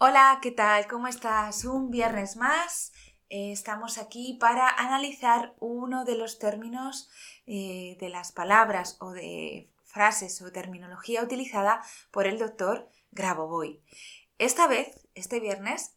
Hola, 0.00 0.38
¿qué 0.40 0.52
tal? 0.52 0.86
¿Cómo 0.86 1.08
estás? 1.08 1.64
Un 1.64 1.90
viernes 1.90 2.36
más. 2.36 2.92
Eh, 3.30 3.50
estamos 3.50 3.98
aquí 3.98 4.38
para 4.40 4.68
analizar 4.68 5.56
uno 5.58 6.04
de 6.04 6.14
los 6.14 6.38
términos 6.38 7.10
eh, 7.46 7.96
de 7.98 8.08
las 8.08 8.30
palabras 8.30 8.96
o 9.00 9.10
de 9.10 9.72
frases 9.82 10.40
o 10.40 10.52
terminología 10.52 11.20
utilizada 11.20 11.82
por 12.12 12.28
el 12.28 12.38
doctor 12.38 12.88
Grabovoi. 13.10 13.82
Esta 14.38 14.68
vez, 14.68 15.08
este 15.16 15.40
viernes, 15.40 15.96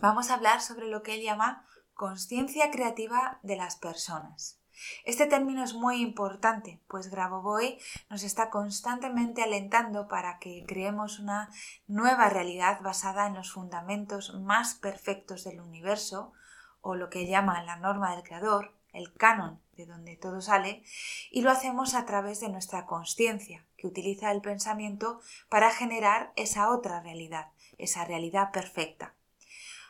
vamos 0.00 0.30
a 0.30 0.34
hablar 0.34 0.60
sobre 0.60 0.88
lo 0.88 1.04
que 1.04 1.14
él 1.14 1.22
llama 1.22 1.64
conciencia 1.94 2.72
creativa 2.72 3.38
de 3.44 3.54
las 3.54 3.76
personas. 3.76 4.57
Este 5.04 5.26
término 5.26 5.64
es 5.64 5.74
muy 5.74 6.00
importante, 6.00 6.80
pues 6.88 7.10
Grabovoi 7.10 7.78
nos 8.10 8.22
está 8.22 8.50
constantemente 8.50 9.42
alentando 9.42 10.08
para 10.08 10.38
que 10.38 10.64
creemos 10.66 11.18
una 11.18 11.50
nueva 11.86 12.28
realidad 12.28 12.80
basada 12.82 13.26
en 13.26 13.34
los 13.34 13.52
fundamentos 13.52 14.34
más 14.34 14.74
perfectos 14.74 15.44
del 15.44 15.60
universo, 15.60 16.32
o 16.80 16.94
lo 16.94 17.10
que 17.10 17.26
llama 17.26 17.62
la 17.62 17.76
norma 17.76 18.14
del 18.14 18.24
creador, 18.24 18.74
el 18.92 19.12
canon 19.12 19.60
de 19.76 19.86
donde 19.86 20.16
todo 20.16 20.40
sale, 20.40 20.82
y 21.30 21.42
lo 21.42 21.50
hacemos 21.50 21.94
a 21.94 22.06
través 22.06 22.40
de 22.40 22.48
nuestra 22.48 22.86
conciencia, 22.86 23.66
que 23.76 23.86
utiliza 23.86 24.30
el 24.30 24.40
pensamiento 24.40 25.20
para 25.48 25.70
generar 25.70 26.32
esa 26.36 26.70
otra 26.70 27.00
realidad, 27.00 27.48
esa 27.78 28.04
realidad 28.04 28.50
perfecta 28.52 29.14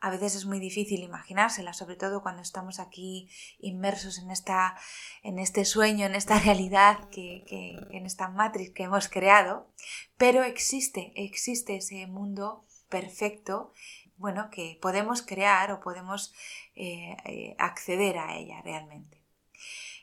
a 0.00 0.10
veces 0.10 0.34
es 0.34 0.46
muy 0.46 0.58
difícil 0.58 1.02
imaginársela, 1.02 1.72
sobre 1.74 1.96
todo 1.96 2.22
cuando 2.22 2.42
estamos 2.42 2.80
aquí 2.80 3.28
inmersos 3.58 4.18
en, 4.18 4.30
esta, 4.30 4.76
en 5.22 5.38
este 5.38 5.64
sueño, 5.64 6.06
en 6.06 6.14
esta 6.14 6.38
realidad, 6.44 7.08
que, 7.10 7.44
en 7.90 8.06
esta 8.06 8.28
matriz 8.28 8.72
que 8.72 8.84
hemos 8.84 9.08
creado, 9.08 9.68
pero 10.16 10.42
existe, 10.42 11.12
existe 11.16 11.76
ese 11.76 12.06
mundo 12.06 12.64
perfecto, 12.88 13.72
bueno, 14.16 14.50
que 14.50 14.78
podemos 14.80 15.22
crear 15.22 15.72
o 15.72 15.80
podemos 15.80 16.34
eh, 16.74 17.16
eh, 17.24 17.54
acceder 17.58 18.18
a 18.18 18.36
ella 18.36 18.60
realmente. 18.62 19.20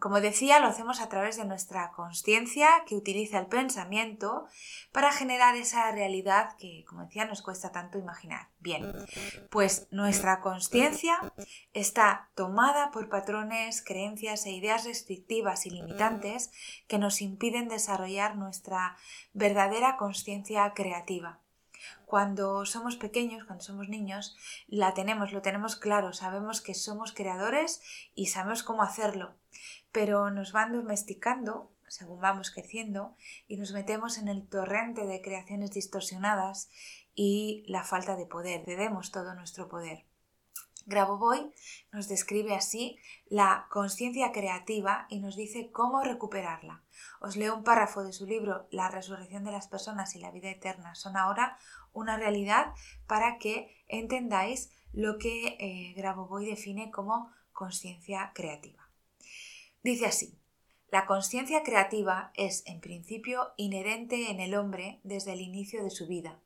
Como 0.00 0.20
decía, 0.20 0.60
lo 0.60 0.66
hacemos 0.66 1.00
a 1.00 1.08
través 1.10 1.36
de 1.36 1.44
nuestra 1.44 1.90
conciencia 1.92 2.68
que 2.86 2.96
utiliza 2.96 3.38
el 3.38 3.46
pensamiento 3.46 4.46
para 4.92 5.12
generar 5.12 5.56
esa 5.56 5.90
realidad 5.92 6.56
que, 6.58 6.84
como 6.88 7.04
decía, 7.04 7.26
nos 7.26 7.42
cuesta 7.42 7.70
tanto 7.70 7.98
imaginar. 7.98 8.48
Bien, 8.60 8.92
pues 9.50 9.88
nuestra 9.90 10.40
conciencia 10.40 11.18
está 11.74 12.30
tomada 12.34 12.90
por 12.90 13.10
patrones, 13.10 13.82
creencias 13.82 14.46
e 14.46 14.52
ideas 14.52 14.84
restrictivas 14.86 15.66
y 15.66 15.70
limitantes 15.70 16.50
que 16.88 16.98
nos 16.98 17.20
impiden 17.20 17.68
desarrollar 17.68 18.36
nuestra 18.36 18.96
verdadera 19.34 19.98
conciencia 19.98 20.72
creativa 20.74 21.40
cuando 22.04 22.66
somos 22.66 22.96
pequeños, 22.96 23.44
cuando 23.44 23.64
somos 23.64 23.88
niños, 23.88 24.36
la 24.66 24.94
tenemos, 24.94 25.32
lo 25.32 25.42
tenemos 25.42 25.76
claro, 25.76 26.12
sabemos 26.12 26.60
que 26.60 26.74
somos 26.74 27.12
creadores 27.12 27.80
y 28.14 28.26
sabemos 28.26 28.64
cómo 28.64 28.82
hacerlo 28.82 29.36
pero 29.92 30.30
nos 30.30 30.52
van 30.52 30.72
domesticando 30.72 31.70
según 31.90 32.20
vamos 32.20 32.50
creciendo 32.50 33.16
y 33.48 33.56
nos 33.56 33.72
metemos 33.72 34.18
en 34.18 34.28
el 34.28 34.46
torrente 34.46 35.06
de 35.06 35.20
creaciones 35.20 35.72
distorsionadas 35.72 36.70
y 37.14 37.64
la 37.66 37.82
falta 37.82 38.16
de 38.16 38.26
poder, 38.26 38.64
cedemos 38.64 39.10
todo 39.10 39.34
nuestro 39.34 39.68
poder. 39.68 40.04
Grabovoi 40.86 41.52
nos 41.92 42.08
describe 42.08 42.54
así 42.54 42.98
la 43.28 43.66
conciencia 43.70 44.32
creativa 44.32 45.06
y 45.10 45.20
nos 45.20 45.36
dice 45.36 45.70
cómo 45.70 46.02
recuperarla. 46.02 46.82
Os 47.20 47.36
leo 47.36 47.54
un 47.54 47.64
párrafo 47.64 48.02
de 48.02 48.12
su 48.12 48.26
libro 48.26 48.66
La 48.70 48.88
resurrección 48.88 49.44
de 49.44 49.52
las 49.52 49.68
personas 49.68 50.16
y 50.16 50.20
la 50.20 50.30
vida 50.30 50.50
eterna 50.50 50.94
son 50.94 51.16
ahora 51.16 51.58
una 51.92 52.16
realidad 52.16 52.72
para 53.06 53.38
que 53.38 53.84
entendáis 53.88 54.70
lo 54.92 55.18
que 55.18 55.56
eh, 55.60 55.92
Grabovoi 55.96 56.46
define 56.46 56.90
como 56.90 57.30
conciencia 57.52 58.32
creativa. 58.34 58.89
Dice 59.82 60.06
así, 60.06 60.38
la 60.90 61.06
conciencia 61.06 61.62
creativa 61.62 62.32
es, 62.34 62.64
en 62.66 62.80
principio, 62.80 63.52
inherente 63.56 64.30
en 64.30 64.40
el 64.40 64.54
hombre 64.54 65.00
desde 65.04 65.32
el 65.32 65.40
inicio 65.40 65.84
de 65.84 65.90
su 65.90 66.08
vida. 66.08 66.40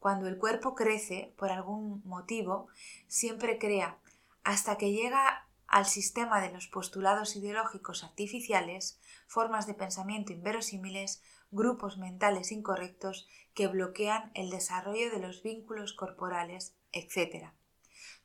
Cuando 0.00 0.26
el 0.26 0.36
cuerpo 0.36 0.74
crece, 0.74 1.32
por 1.36 1.50
algún 1.50 2.02
motivo, 2.04 2.68
siempre 3.06 3.58
crea, 3.58 3.98
hasta 4.42 4.76
que 4.78 4.92
llega 4.92 5.48
al 5.68 5.86
sistema 5.86 6.40
de 6.40 6.50
los 6.50 6.66
postulados 6.66 7.36
ideológicos 7.36 8.02
artificiales, 8.02 8.98
formas 9.26 9.66
de 9.66 9.74
pensamiento 9.74 10.32
inverosímiles, 10.32 11.22
grupos 11.50 11.98
mentales 11.98 12.52
incorrectos 12.52 13.28
que 13.54 13.68
bloquean 13.68 14.30
el 14.34 14.50
desarrollo 14.50 15.10
de 15.10 15.18
los 15.18 15.42
vínculos 15.42 15.92
corporales, 15.92 16.74
etc. 16.92 17.52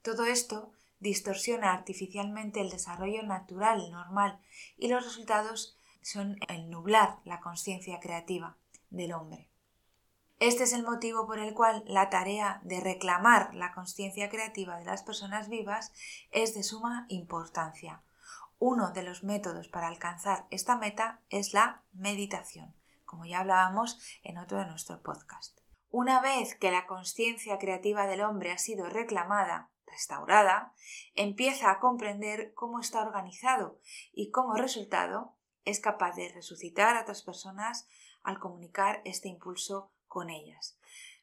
Todo 0.01 0.25
esto 0.25 0.73
distorsiona 1.03 1.73
artificialmente 1.73 2.61
el 2.61 2.69
desarrollo 2.69 3.23
natural, 3.23 3.91
normal, 3.91 4.39
y 4.77 4.87
los 4.87 5.03
resultados 5.03 5.77
son 6.01 6.37
el 6.47 6.69
nublar 6.69 7.19
la 7.25 7.41
conciencia 7.41 7.99
creativa 7.99 8.55
del 8.89 9.11
hombre. 9.11 9.49
Este 10.39 10.63
es 10.63 10.73
el 10.73 10.83
motivo 10.83 11.27
por 11.27 11.39
el 11.39 11.53
cual 11.53 11.83
la 11.87 12.09
tarea 12.09 12.61
de 12.63 12.79
reclamar 12.79 13.53
la 13.53 13.73
conciencia 13.73 14.29
creativa 14.29 14.77
de 14.77 14.85
las 14.85 15.03
personas 15.03 15.49
vivas 15.49 15.91
es 16.31 16.53
de 16.53 16.63
suma 16.63 17.05
importancia. 17.09 18.01
Uno 18.57 18.91
de 18.91 19.03
los 19.03 19.23
métodos 19.23 19.67
para 19.67 19.87
alcanzar 19.87 20.45
esta 20.51 20.77
meta 20.77 21.19
es 21.29 21.53
la 21.53 21.83
meditación, 21.91 22.73
como 23.05 23.25
ya 23.25 23.41
hablábamos 23.41 23.99
en 24.23 24.37
otro 24.37 24.57
de 24.57 24.65
nuestros 24.65 24.99
podcasts. 25.01 25.62
Una 25.95 26.21
vez 26.21 26.55
que 26.55 26.71
la 26.71 26.87
conciencia 26.87 27.59
creativa 27.59 28.07
del 28.07 28.21
hombre 28.21 28.51
ha 28.51 28.57
sido 28.57 28.89
reclamada 28.89 29.69
restaurada, 29.85 30.73
empieza 31.13 31.69
a 31.69 31.79
comprender 31.79 32.51
cómo 32.55 32.79
está 32.79 33.03
organizado 33.03 33.79
y 34.11 34.31
como 34.31 34.55
resultado 34.55 35.35
es 35.65 35.79
capaz 35.79 36.15
de 36.15 36.29
resucitar 36.29 36.97
a 36.97 37.03
otras 37.03 37.21
personas 37.21 37.87
al 38.23 38.39
comunicar 38.39 39.03
este 39.05 39.29
impulso 39.29 39.91
con 40.07 40.31
ellas. 40.31 40.79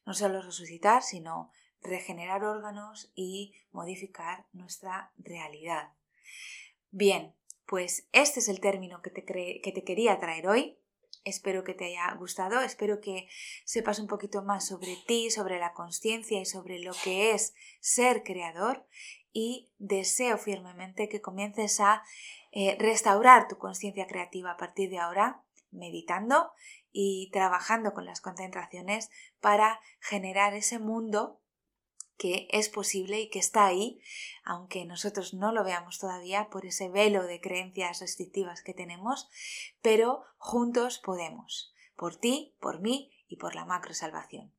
No 0.06 0.14
solo 0.14 0.40
resucitar, 0.40 1.02
sino 1.02 1.50
regenerar 1.82 2.44
órganos 2.44 3.10
y 3.16 3.56
modificar 3.72 4.46
nuestra 4.52 5.10
realidad. 5.18 5.94
Bien, 6.92 7.34
pues 7.66 8.06
este 8.12 8.38
es 8.38 8.48
el 8.48 8.60
término 8.60 9.02
que 9.02 9.10
te, 9.10 9.24
que 9.24 9.72
te 9.74 9.82
quería 9.82 10.20
traer 10.20 10.46
hoy. 10.46 10.79
Espero 11.24 11.64
que 11.64 11.74
te 11.74 11.84
haya 11.84 12.14
gustado, 12.14 12.60
espero 12.60 13.00
que 13.00 13.28
sepas 13.64 13.98
un 13.98 14.06
poquito 14.06 14.42
más 14.42 14.66
sobre 14.66 14.96
ti, 15.06 15.30
sobre 15.30 15.58
la 15.58 15.74
conciencia 15.74 16.40
y 16.40 16.46
sobre 16.46 16.80
lo 16.80 16.92
que 17.04 17.32
es 17.32 17.54
ser 17.80 18.22
creador. 18.22 18.86
Y 19.32 19.70
deseo 19.78 20.38
firmemente 20.38 21.08
que 21.08 21.20
comiences 21.20 21.78
a 21.78 22.02
eh, 22.52 22.76
restaurar 22.80 23.46
tu 23.46 23.58
conciencia 23.58 24.06
creativa 24.06 24.52
a 24.52 24.56
partir 24.56 24.90
de 24.90 24.98
ahora, 24.98 25.44
meditando 25.70 26.50
y 26.90 27.30
trabajando 27.32 27.92
con 27.92 28.06
las 28.06 28.20
concentraciones 28.20 29.10
para 29.40 29.80
generar 30.00 30.54
ese 30.54 30.80
mundo 30.80 31.40
que 32.20 32.48
es 32.50 32.68
posible 32.68 33.18
y 33.18 33.30
que 33.30 33.38
está 33.38 33.64
ahí, 33.64 33.98
aunque 34.44 34.84
nosotros 34.84 35.32
no 35.32 35.52
lo 35.52 35.64
veamos 35.64 35.98
todavía 35.98 36.50
por 36.50 36.66
ese 36.66 36.90
velo 36.90 37.22
de 37.22 37.40
creencias 37.40 38.00
restrictivas 38.00 38.62
que 38.62 38.74
tenemos, 38.74 39.30
pero 39.80 40.22
juntos 40.36 40.98
podemos, 40.98 41.72
por 41.96 42.16
ti, 42.16 42.54
por 42.60 42.82
mí 42.82 43.10
y 43.26 43.36
por 43.36 43.54
la 43.54 43.64
macro 43.64 43.94
salvación. 43.94 44.52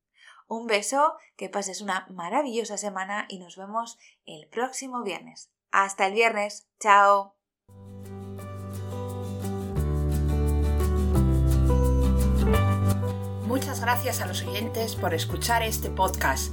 Un 0.48 0.66
beso, 0.66 1.14
que 1.36 1.48
pases 1.48 1.80
una 1.80 2.08
maravillosa 2.10 2.76
semana 2.78 3.26
y 3.28 3.38
nos 3.38 3.56
vemos 3.56 3.96
el 4.26 4.48
próximo 4.48 5.04
viernes. 5.04 5.52
Hasta 5.70 6.08
el 6.08 6.14
viernes, 6.14 6.66
chao. 6.80 7.36
Muchas 13.46 13.80
gracias 13.80 14.20
a 14.20 14.26
los 14.26 14.42
oyentes 14.42 14.96
por 14.96 15.14
escuchar 15.14 15.62
este 15.62 15.90
podcast 15.90 16.52